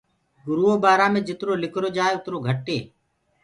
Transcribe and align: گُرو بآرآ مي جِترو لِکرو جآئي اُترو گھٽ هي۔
گُرو 0.45 0.71
بآرآ 0.83 1.07
مي 1.13 1.21
جِترو 1.27 1.53
لِکرو 1.63 1.89
جآئي 1.95 2.13
اُترو 2.17 2.37
گھٽ 2.47 2.65
هي۔ 2.73 2.79